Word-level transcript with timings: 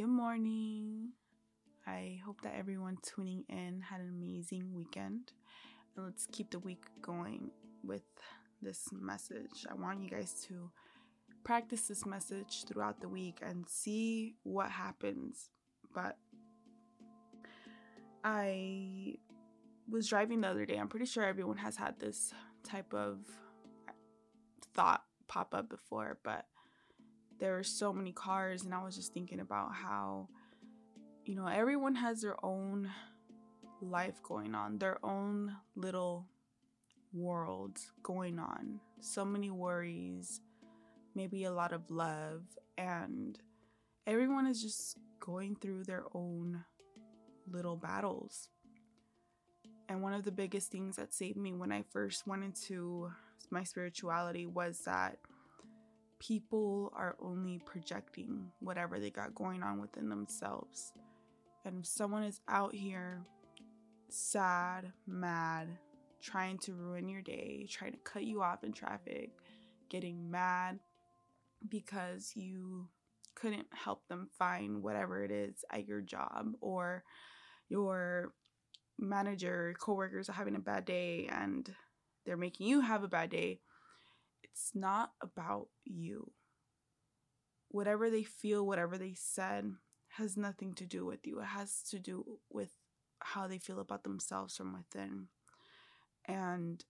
Good 0.00 0.08
morning. 0.08 1.10
I 1.86 2.18
hope 2.24 2.40
that 2.40 2.54
everyone 2.56 2.96
tuning 3.02 3.44
in 3.50 3.82
had 3.82 4.00
an 4.00 4.08
amazing 4.08 4.72
weekend. 4.74 5.32
And 5.94 6.06
let's 6.06 6.26
keep 6.32 6.50
the 6.50 6.58
week 6.58 6.84
going 7.02 7.50
with 7.84 8.06
this 8.62 8.88
message. 8.92 9.66
I 9.70 9.74
want 9.74 10.02
you 10.02 10.08
guys 10.08 10.32
to 10.48 10.70
practice 11.44 11.82
this 11.82 12.06
message 12.06 12.64
throughout 12.66 13.02
the 13.02 13.10
week 13.10 13.40
and 13.42 13.68
see 13.68 14.36
what 14.42 14.70
happens. 14.70 15.50
But 15.94 16.16
I 18.24 19.16
was 19.86 20.08
driving 20.08 20.40
the 20.40 20.48
other 20.48 20.64
day. 20.64 20.78
I'm 20.78 20.88
pretty 20.88 21.04
sure 21.04 21.24
everyone 21.24 21.58
has 21.58 21.76
had 21.76 22.00
this 22.00 22.32
type 22.64 22.94
of 22.94 23.18
thought 24.72 25.02
pop 25.28 25.54
up 25.54 25.68
before, 25.68 26.16
but 26.24 26.46
there 27.40 27.54
were 27.54 27.64
so 27.64 27.92
many 27.92 28.12
cars, 28.12 28.64
and 28.64 28.74
I 28.74 28.84
was 28.84 28.94
just 28.94 29.14
thinking 29.14 29.40
about 29.40 29.74
how, 29.74 30.28
you 31.24 31.34
know, 31.34 31.46
everyone 31.46 31.94
has 31.94 32.20
their 32.20 32.36
own 32.44 32.90
life 33.80 34.22
going 34.22 34.54
on, 34.54 34.78
their 34.78 34.98
own 35.04 35.56
little 35.74 36.26
world 37.12 37.78
going 38.02 38.38
on. 38.38 38.78
So 39.00 39.24
many 39.24 39.50
worries, 39.50 40.42
maybe 41.14 41.44
a 41.44 41.52
lot 41.52 41.72
of 41.72 41.90
love, 41.90 42.42
and 42.76 43.38
everyone 44.06 44.46
is 44.46 44.62
just 44.62 44.98
going 45.18 45.56
through 45.56 45.84
their 45.84 46.04
own 46.14 46.64
little 47.50 47.76
battles. 47.76 48.50
And 49.88 50.02
one 50.02 50.12
of 50.12 50.24
the 50.24 50.30
biggest 50.30 50.70
things 50.70 50.96
that 50.96 51.14
saved 51.14 51.38
me 51.38 51.52
when 51.52 51.72
I 51.72 51.84
first 51.90 52.26
went 52.26 52.44
into 52.44 53.10
my 53.50 53.64
spirituality 53.64 54.46
was 54.46 54.82
that 54.84 55.16
people 56.20 56.92
are 56.94 57.16
only 57.20 57.58
projecting 57.64 58.52
whatever 58.60 59.00
they 59.00 59.10
got 59.10 59.34
going 59.34 59.62
on 59.62 59.80
within 59.80 60.08
themselves. 60.08 60.92
And 61.64 61.80
if 61.80 61.86
someone 61.86 62.22
is 62.22 62.40
out 62.48 62.74
here 62.74 63.22
sad, 64.10 64.92
mad, 65.06 65.68
trying 66.22 66.58
to 66.58 66.74
ruin 66.74 67.08
your 67.08 67.22
day, 67.22 67.66
trying 67.68 67.92
to 67.92 67.98
cut 67.98 68.24
you 68.24 68.42
off 68.42 68.62
in 68.62 68.72
traffic, 68.72 69.30
getting 69.88 70.30
mad 70.30 70.78
because 71.68 72.32
you 72.34 72.88
couldn't 73.34 73.66
help 73.72 74.06
them 74.08 74.28
find 74.38 74.82
whatever 74.82 75.24
it 75.24 75.30
is 75.30 75.64
at 75.72 75.86
your 75.86 76.00
job 76.00 76.52
or 76.60 77.02
your 77.68 78.32
manager, 78.98 79.74
coworkers 79.80 80.28
are 80.28 80.34
having 80.34 80.56
a 80.56 80.60
bad 80.60 80.84
day 80.84 81.28
and 81.32 81.74
they're 82.26 82.36
making 82.36 82.66
you 82.66 82.80
have 82.80 83.02
a 83.02 83.08
bad 83.08 83.30
day, 83.30 83.60
it's 84.60 84.74
not 84.74 85.12
about 85.22 85.68
you. 85.84 86.32
Whatever 87.68 88.10
they 88.10 88.24
feel, 88.24 88.66
whatever 88.66 88.98
they 88.98 89.14
said, 89.14 89.72
has 90.16 90.36
nothing 90.36 90.74
to 90.74 90.86
do 90.86 91.06
with 91.06 91.26
you. 91.26 91.40
It 91.40 91.46
has 91.46 91.82
to 91.90 91.98
do 91.98 92.38
with 92.50 92.70
how 93.20 93.46
they 93.46 93.58
feel 93.58 93.80
about 93.80 94.04
themselves 94.04 94.56
from 94.56 94.74
within. 94.74 95.28
And 96.26 96.84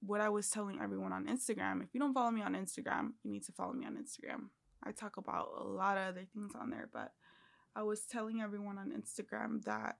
what 0.00 0.20
I 0.20 0.28
was 0.28 0.50
telling 0.50 0.80
everyone 0.80 1.12
on 1.12 1.26
Instagram, 1.26 1.82
if 1.82 1.94
you 1.94 2.00
don't 2.00 2.14
follow 2.14 2.30
me 2.30 2.42
on 2.42 2.54
Instagram, 2.54 3.12
you 3.22 3.30
need 3.30 3.44
to 3.44 3.52
follow 3.52 3.72
me 3.72 3.86
on 3.86 3.96
Instagram. 3.96 4.48
I 4.82 4.92
talk 4.92 5.16
about 5.16 5.48
a 5.58 5.64
lot 5.64 5.96
of 5.96 6.08
other 6.08 6.26
things 6.34 6.52
on 6.58 6.70
there, 6.70 6.88
but 6.92 7.12
I 7.76 7.82
was 7.82 8.06
telling 8.06 8.40
everyone 8.40 8.78
on 8.78 8.90
Instagram 8.90 9.62
that 9.64 9.96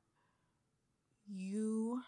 you 1.27 2.01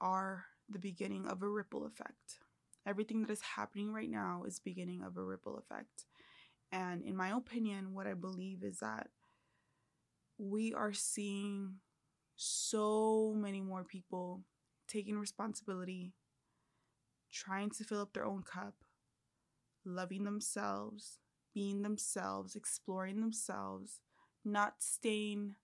are 0.00 0.44
the 0.68 0.78
beginning 0.78 1.26
of 1.26 1.42
a 1.42 1.48
ripple 1.48 1.86
effect. 1.86 2.40
Everything 2.86 3.22
that 3.22 3.30
is 3.30 3.40
happening 3.40 3.92
right 3.92 4.10
now 4.10 4.44
is 4.46 4.60
beginning 4.60 5.02
of 5.02 5.16
a 5.16 5.22
ripple 5.22 5.58
effect. 5.58 6.04
And 6.70 7.02
in 7.02 7.16
my 7.16 7.30
opinion, 7.36 7.94
what 7.94 8.06
I 8.06 8.14
believe 8.14 8.62
is 8.62 8.78
that 8.78 9.08
we 10.38 10.72
are 10.72 10.92
seeing 10.92 11.76
so 12.36 13.34
many 13.36 13.60
more 13.60 13.82
people 13.82 14.42
taking 14.86 15.18
responsibility, 15.18 16.12
trying 17.32 17.70
to 17.70 17.84
fill 17.84 18.02
up 18.02 18.12
their 18.12 18.26
own 18.26 18.42
cup, 18.42 18.74
loving 19.84 20.24
themselves, 20.24 21.18
being 21.54 21.82
themselves, 21.82 22.54
exploring 22.54 23.20
themselves, 23.20 24.00
not 24.44 24.74
staying 24.78 25.54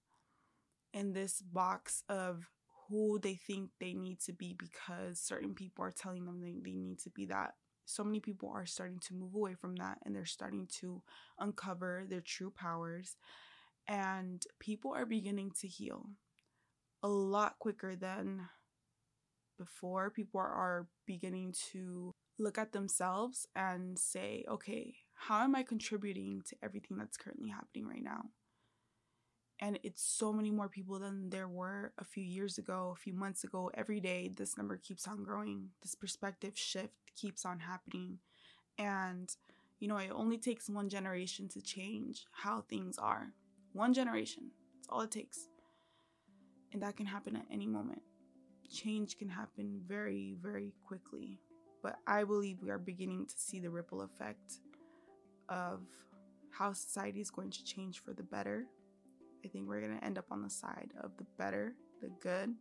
in 0.93 1.13
this 1.13 1.41
box 1.41 2.03
of 2.09 2.49
who 2.93 3.19
they 3.19 3.35
think 3.35 3.71
they 3.81 3.95
need 3.95 4.21
to 4.21 4.35
be 4.35 4.55
because 4.59 5.19
certain 5.19 5.55
people 5.55 5.83
are 5.83 5.91
telling 5.91 6.27
them 6.27 6.41
they, 6.41 6.55
they 6.63 6.77
need 6.77 6.99
to 7.01 7.11
be 7.11 7.25
that. 7.25 7.55
So 7.87 8.05
many 8.05 8.21
people 8.21 8.53
are 8.55 8.67
starting 8.67 9.01
to 9.09 9.15
move 9.15 9.35
away 9.35 9.55
from 9.55 9.77
that 9.77 9.99
and 10.05 10.15
they're 10.15 10.27
starting 10.27 10.69
to 10.81 11.03
uncover 11.39 12.05
their 12.07 12.21
true 12.21 12.53
powers. 12.55 13.17
And 13.89 14.43
people 14.61 14.93
are 14.95 15.07
beginning 15.07 15.53
to 15.61 15.67
heal 15.67 16.07
a 17.03 17.09
lot 17.09 17.59
quicker 17.59 17.97
than 17.97 18.49
before. 19.59 20.11
People 20.11 20.41
are 20.41 20.87
beginning 21.07 21.55
to 21.73 22.15
look 22.39 22.59
at 22.59 22.73
themselves 22.73 23.47
and 23.57 23.99
say, 23.99 24.45
okay, 24.49 24.95
how 25.15 25.43
am 25.45 25.57
I 25.57 25.63
contributing 25.63 26.43
to 26.49 26.57
everything 26.63 26.99
that's 26.99 27.17
currently 27.17 27.49
happening 27.49 27.87
right 27.87 28.03
now? 28.03 28.27
And 29.63 29.79
it's 29.85 30.03
so 30.03 30.33
many 30.33 30.51
more 30.51 30.69
people 30.69 30.99
than 30.99 31.31
there 31.31 31.47
were 31.47 31.93
a 31.97 32.05
few 32.05 32.25
years 32.25 32.59
ago, 32.59 32.93
a 32.93 32.99
few 32.99 33.15
months 33.15 33.45
ago. 33.45 33.71
Every 33.75 34.01
day, 34.01 34.29
this 34.35 34.59
number 34.59 34.77
keeps 34.77 35.07
on 35.07 35.23
growing. 35.23 35.69
This 35.81 35.95
perspective 35.95 36.59
shift 36.59 37.15
keeps 37.15 37.47
on 37.47 37.61
happening. 37.61 38.19
And, 38.77 39.33
you 39.79 39.87
know, 39.87 39.99
it 39.99 40.11
only 40.13 40.37
takes 40.37 40.69
one 40.69 40.89
generation 40.89 41.47
to 41.51 41.63
change 41.63 42.27
how 42.33 42.63
things 42.63 42.99
are. 42.99 43.29
One 43.73 43.95
generation. 43.95 44.51
That's 44.75 44.89
all 44.89 45.03
it 45.03 45.13
takes. 45.13 45.47
And 46.73 46.83
that 46.83 46.97
can 46.97 47.07
happen 47.07 47.37
at 47.37 47.47
any 47.49 47.69
moment. 47.69 48.03
Change 48.69 49.17
can 49.17 49.29
happen 49.29 49.81
very, 49.87 50.35
very 50.43 50.73
quickly. 50.85 51.39
But 51.85 51.99
I 52.09 52.25
believe 52.25 52.59
we 52.61 52.71
are 52.71 52.79
beginning 52.79 53.27
to 53.27 53.39
see 53.39 53.61
the 53.61 53.71
ripple 53.71 54.03
effect 54.03 54.55
of 55.49 55.83
how 56.51 56.73
society 56.73 57.21
is 57.21 57.31
going 57.31 57.51
to 57.51 57.65
change 57.65 58.01
for 58.01 58.13
the 58.13 58.25
better 58.25 58.67
I 59.45 59.49
think 59.49 59.69
we're 59.69 59.81
going 59.81 59.99
to 59.99 60.05
end 60.05 60.19
up 60.19 60.27
on 60.31 60.43
the 60.43 60.51
side 60.51 60.93
of 61.01 61.17
the 61.17 61.25
better, 61.39 61.75
the 62.01 62.11
good. 62.21 62.55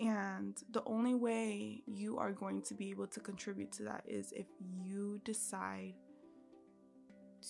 And 0.00 0.56
the 0.72 0.82
only 0.86 1.14
way 1.14 1.82
you 1.86 2.18
are 2.18 2.32
going 2.32 2.62
to 2.62 2.74
be 2.74 2.90
able 2.90 3.06
to 3.08 3.20
contribute 3.20 3.70
to 3.72 3.84
that 3.84 4.02
is 4.06 4.32
if 4.32 4.46
you 4.60 5.20
decide 5.24 5.94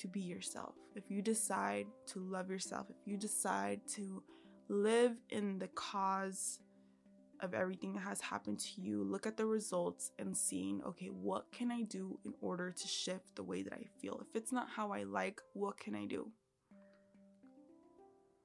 to 0.01 0.09
be 0.09 0.21
yourself, 0.21 0.75
if 0.95 1.05
you 1.09 1.23
decide 1.23 1.87
to 2.09 2.19
love 2.19 2.51
yourself, 2.51 2.87
if 2.91 2.97
you 3.07 3.17
decide 3.17 3.81
to 3.95 4.23
live 4.69 5.13
in 5.31 5.59
the 5.59 5.69
cause 5.69 6.59
of 7.41 7.55
everything 7.55 7.95
that 7.95 8.01
has 8.01 8.21
happened 8.21 8.59
to 8.59 8.81
you, 8.81 9.03
look 9.05 9.27
at 9.27 9.37
the 9.37 9.47
results 9.47 10.13
and 10.19 10.37
seeing, 10.37 10.83
okay, 10.87 11.07
what 11.07 11.47
can 11.53 11.71
I 11.71 11.83
do 11.83 12.19
in 12.25 12.35
order 12.41 12.71
to 12.71 12.89
shift 12.89 13.37
the 13.37 13.43
way 13.43 13.63
that 13.63 13.73
I 13.73 13.87
feel? 14.01 14.21
If 14.21 14.35
it's 14.35 14.53
not 14.53 14.69
how 14.69 14.93
I 14.93 15.05
like, 15.05 15.41
what 15.53 15.79
can 15.79 15.95
I 15.95 16.07
do? 16.07 16.31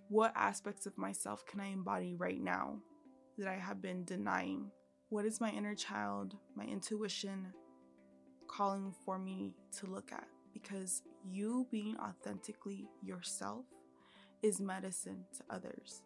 What 0.10 0.34
aspects 0.36 0.88
of 0.88 0.98
myself 0.98 1.46
can 1.46 1.60
I 1.60 1.68
embody 1.68 2.16
right 2.16 2.42
now 2.42 2.80
that 3.38 3.48
I 3.48 3.58
have 3.58 3.80
been 3.80 4.04
denying? 4.06 4.72
What 5.10 5.24
is 5.24 5.40
my 5.40 5.52
inner 5.52 5.76
child, 5.76 6.36
my 6.56 6.64
intuition 6.64 7.54
calling 8.48 8.92
for 9.06 9.20
me 9.20 9.54
to 9.78 9.86
look 9.86 10.12
at? 10.12 10.26
Because 10.52 11.04
you 11.30 11.68
being 11.70 11.96
authentically 12.00 12.88
yourself 13.04 13.66
is 14.42 14.60
medicine 14.60 15.26
to 15.38 15.44
others. 15.56 16.02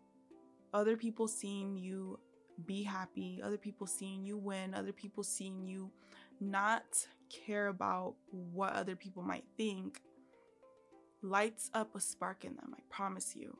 Other 0.73 0.97
people 0.97 1.29
seeing 1.29 1.77
you 1.77 2.19
be 2.65 2.83
happy, 2.83 3.41
other 3.41 3.57
people 3.57 3.87
seeing 3.87 4.25
you 4.25 4.37
win, 4.37 4.73
other 4.73 4.91
people 4.91 5.23
seeing 5.23 5.65
you 5.65 5.89
not 6.41 7.07
care 7.29 7.67
about 7.67 8.15
what 8.31 8.73
other 8.73 8.97
people 8.97 9.23
might 9.23 9.45
think 9.55 10.01
lights 11.21 11.71
up 11.73 11.95
a 11.95 12.01
spark 12.01 12.43
in 12.43 12.53
them, 12.55 12.73
I 12.77 12.81
promise 12.89 13.33
you 13.33 13.57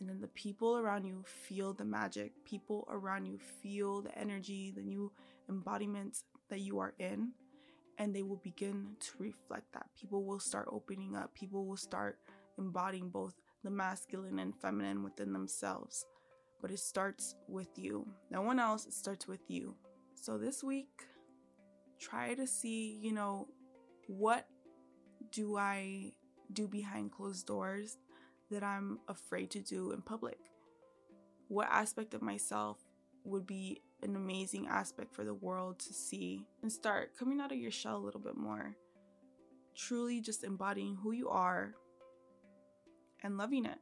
and 0.00 0.08
then 0.08 0.20
the 0.20 0.28
people 0.28 0.78
around 0.78 1.04
you 1.04 1.22
feel 1.26 1.74
the 1.74 1.84
magic. 1.84 2.32
People 2.44 2.88
around 2.90 3.26
you 3.26 3.38
feel 3.38 4.00
the 4.00 4.16
energy, 4.18 4.72
the 4.74 4.82
new 4.82 5.12
embodiment 5.48 6.22
that 6.48 6.60
you 6.60 6.78
are 6.78 6.94
in, 6.98 7.32
and 7.98 8.14
they 8.14 8.22
will 8.22 8.40
begin 8.42 8.96
to 9.00 9.10
reflect 9.18 9.72
that. 9.74 9.86
People 9.94 10.24
will 10.24 10.40
start 10.40 10.68
opening 10.72 11.14
up. 11.14 11.34
People 11.34 11.66
will 11.66 11.76
start 11.76 12.18
embodying 12.58 13.10
both 13.10 13.34
the 13.62 13.70
masculine 13.70 14.38
and 14.38 14.56
feminine 14.56 15.02
within 15.02 15.34
themselves. 15.34 16.06
But 16.62 16.70
it 16.70 16.78
starts 16.78 17.34
with 17.46 17.68
you. 17.76 18.06
No 18.30 18.40
one 18.40 18.58
else, 18.58 18.86
it 18.86 18.94
starts 18.94 19.28
with 19.28 19.40
you. 19.48 19.74
So 20.14 20.38
this 20.38 20.64
week, 20.64 21.04
try 21.98 22.34
to 22.34 22.46
see, 22.46 22.98
you 23.02 23.12
know, 23.12 23.48
what 24.06 24.46
do 25.30 25.58
I 25.58 26.12
do 26.52 26.66
behind 26.66 27.12
closed 27.12 27.46
doors 27.46 27.98
that 28.50 28.62
I'm 28.62 28.98
afraid 29.08 29.50
to 29.52 29.60
do 29.60 29.92
in 29.92 30.02
public? 30.02 30.38
What 31.48 31.68
aspect 31.70 32.14
of 32.14 32.22
myself 32.22 32.78
would 33.24 33.46
be 33.46 33.82
an 34.02 34.16
amazing 34.16 34.66
aspect 34.68 35.14
for 35.14 35.24
the 35.24 35.34
world 35.34 35.78
to 35.80 35.92
see 35.92 36.46
and 36.62 36.72
start 36.72 37.16
coming 37.18 37.40
out 37.40 37.52
of 37.52 37.58
your 37.58 37.70
shell 37.70 37.96
a 37.96 38.04
little 38.04 38.20
bit 38.20 38.36
more? 38.36 38.76
Truly 39.76 40.20
just 40.20 40.44
embodying 40.44 40.96
who 40.96 41.12
you 41.12 41.28
are 41.28 41.74
and 43.22 43.36
loving 43.36 43.64
it. 43.64 43.78